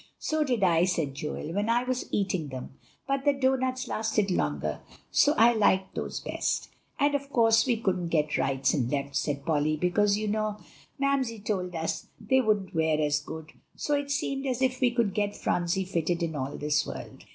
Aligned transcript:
"So 0.17 0.43
did 0.43 0.63
I," 0.63 0.85
said 0.85 1.13
Joel, 1.13 1.53
"when 1.53 1.69
I 1.69 1.83
was 1.83 2.07
eating 2.09 2.47
them; 2.47 2.71
but 3.07 3.23
the 3.23 3.33
doughnuts 3.33 3.87
lasted 3.87 4.31
longer, 4.31 4.79
so 5.11 5.35
I 5.37 5.53
liked 5.53 5.93
those 5.93 6.19
best." 6.19 6.69
"And 6.99 7.13
of 7.13 7.29
course 7.31 7.67
we 7.67 7.77
couldn't 7.77 8.07
get 8.07 8.35
rights 8.35 8.73
and 8.73 8.89
lefts," 8.89 9.19
said 9.19 9.45
Polly, 9.45 9.77
"because, 9.77 10.17
you 10.17 10.27
know, 10.27 10.57
Mamsie 10.97 11.39
told 11.45 11.75
us 11.75 12.07
they 12.19 12.41
wouldn't 12.41 12.73
wear 12.73 12.99
as 12.99 13.19
good; 13.19 13.51
so 13.75 13.93
it 13.93 14.09
seemed 14.09 14.47
as 14.47 14.63
if 14.63 14.81
we 14.81 14.89
never 14.89 15.03
could 15.03 15.13
get 15.13 15.37
Phronsie 15.37 15.85
fitted 15.85 16.23
in 16.23 16.35
all 16.35 16.57
this 16.57 16.83
world." 16.83 17.25